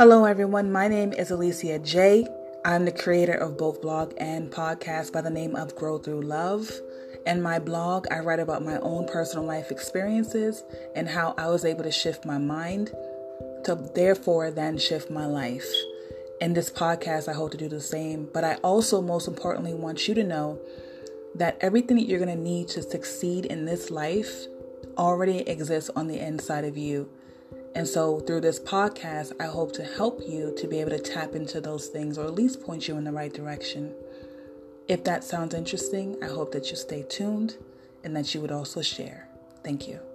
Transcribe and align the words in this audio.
Hello, 0.00 0.24
everyone. 0.24 0.72
My 0.72 0.88
name 0.88 1.12
is 1.12 1.30
Alicia 1.30 1.78
J. 1.78 2.26
I'm 2.64 2.86
the 2.86 2.90
creator 2.90 3.34
of 3.34 3.58
both 3.58 3.82
blog 3.82 4.14
and 4.16 4.50
podcast 4.50 5.12
by 5.12 5.20
the 5.20 5.28
name 5.28 5.54
of 5.54 5.76
Grow 5.76 5.98
Thru 5.98 6.22
Love. 6.22 6.70
In 7.26 7.42
my 7.42 7.58
blog, 7.58 8.06
I 8.10 8.20
write 8.20 8.40
about 8.40 8.64
my 8.64 8.78
own 8.78 9.06
personal 9.06 9.44
life 9.44 9.70
experiences 9.70 10.64
and 10.96 11.06
how 11.06 11.34
I 11.36 11.48
was 11.48 11.66
able 11.66 11.82
to 11.82 11.92
shift 11.92 12.24
my 12.24 12.38
mind 12.38 12.92
to 13.64 13.74
therefore 13.94 14.50
then 14.50 14.78
shift 14.78 15.10
my 15.10 15.26
life. 15.26 15.70
In 16.40 16.54
this 16.54 16.70
podcast, 16.70 17.28
I 17.28 17.34
hope 17.34 17.50
to 17.50 17.58
do 17.58 17.68
the 17.68 17.78
same, 17.78 18.26
but 18.32 18.42
I 18.42 18.54
also, 18.64 19.02
most 19.02 19.28
importantly, 19.28 19.74
want 19.74 20.08
you 20.08 20.14
to 20.14 20.24
know 20.24 20.58
that 21.34 21.58
everything 21.60 21.98
that 21.98 22.08
you're 22.08 22.24
going 22.24 22.34
to 22.34 22.42
need 22.42 22.68
to 22.68 22.80
succeed 22.80 23.44
in 23.44 23.66
this 23.66 23.90
life 23.90 24.46
already 24.96 25.40
exists 25.40 25.90
on 25.94 26.06
the 26.06 26.20
inside 26.20 26.64
of 26.64 26.78
you. 26.78 27.10
And 27.74 27.86
so, 27.86 28.18
through 28.20 28.40
this 28.40 28.58
podcast, 28.58 29.32
I 29.40 29.46
hope 29.46 29.72
to 29.74 29.84
help 29.84 30.22
you 30.26 30.54
to 30.58 30.66
be 30.66 30.80
able 30.80 30.90
to 30.90 30.98
tap 30.98 31.34
into 31.34 31.60
those 31.60 31.86
things 31.86 32.18
or 32.18 32.26
at 32.26 32.34
least 32.34 32.62
point 32.62 32.88
you 32.88 32.96
in 32.96 33.04
the 33.04 33.12
right 33.12 33.32
direction. 33.32 33.94
If 34.88 35.04
that 35.04 35.22
sounds 35.22 35.54
interesting, 35.54 36.16
I 36.22 36.26
hope 36.26 36.50
that 36.52 36.70
you 36.70 36.76
stay 36.76 37.04
tuned 37.08 37.56
and 38.02 38.16
that 38.16 38.34
you 38.34 38.40
would 38.40 38.50
also 38.50 38.82
share. 38.82 39.28
Thank 39.62 39.86
you. 39.86 40.09